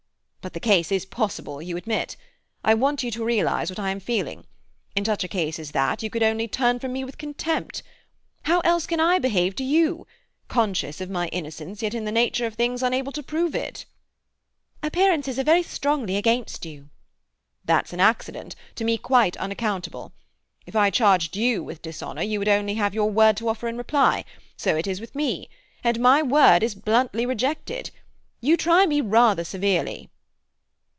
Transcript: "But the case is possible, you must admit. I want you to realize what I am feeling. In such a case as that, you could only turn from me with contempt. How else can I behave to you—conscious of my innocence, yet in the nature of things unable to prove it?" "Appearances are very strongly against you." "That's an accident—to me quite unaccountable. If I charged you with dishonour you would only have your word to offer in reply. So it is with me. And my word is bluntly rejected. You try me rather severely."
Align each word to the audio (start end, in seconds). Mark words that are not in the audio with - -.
"But 0.43 0.53
the 0.53 0.59
case 0.59 0.91
is 0.91 1.05
possible, 1.05 1.61
you 1.61 1.75
must 1.75 1.83
admit. 1.83 2.15
I 2.63 2.73
want 2.73 3.03
you 3.03 3.11
to 3.11 3.23
realize 3.23 3.69
what 3.69 3.77
I 3.77 3.91
am 3.91 3.99
feeling. 3.99 4.47
In 4.95 5.05
such 5.05 5.23
a 5.23 5.27
case 5.27 5.59
as 5.59 5.69
that, 5.69 6.01
you 6.01 6.09
could 6.09 6.23
only 6.23 6.47
turn 6.47 6.79
from 6.79 6.93
me 6.93 7.03
with 7.03 7.19
contempt. 7.19 7.83
How 8.45 8.59
else 8.61 8.87
can 8.87 8.99
I 8.99 9.19
behave 9.19 9.55
to 9.57 9.63
you—conscious 9.63 10.99
of 10.99 11.11
my 11.11 11.27
innocence, 11.27 11.83
yet 11.83 11.93
in 11.93 12.05
the 12.05 12.11
nature 12.11 12.47
of 12.47 12.55
things 12.55 12.81
unable 12.81 13.11
to 13.11 13.21
prove 13.21 13.53
it?" 13.53 13.85
"Appearances 14.81 15.37
are 15.37 15.43
very 15.43 15.61
strongly 15.61 16.17
against 16.17 16.65
you." 16.65 16.89
"That's 17.63 17.93
an 17.93 17.99
accident—to 17.99 18.83
me 18.83 18.97
quite 18.97 19.37
unaccountable. 19.37 20.11
If 20.65 20.75
I 20.75 20.89
charged 20.89 21.37
you 21.37 21.63
with 21.63 21.83
dishonour 21.83 22.23
you 22.23 22.39
would 22.39 22.49
only 22.49 22.73
have 22.73 22.95
your 22.95 23.11
word 23.11 23.37
to 23.37 23.47
offer 23.49 23.67
in 23.67 23.77
reply. 23.77 24.25
So 24.57 24.75
it 24.75 24.87
is 24.87 24.99
with 24.99 25.13
me. 25.13 25.49
And 25.83 25.99
my 25.99 26.23
word 26.23 26.63
is 26.63 26.73
bluntly 26.73 27.27
rejected. 27.27 27.91
You 28.39 28.57
try 28.57 28.87
me 28.87 29.01
rather 29.01 29.43
severely." 29.43 30.09